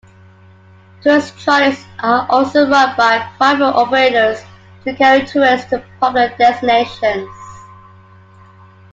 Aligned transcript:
Tourist 1.03 1.37
trolleys 1.37 1.85
are 1.99 2.25
also 2.27 2.67
run 2.67 2.95
by 2.97 3.19
private 3.37 3.65
operators 3.65 4.39
to 4.83 4.95
carry 4.95 5.23
tourists 5.27 5.69
to 5.69 5.83
popular 5.99 6.33
destinations. 6.39 7.29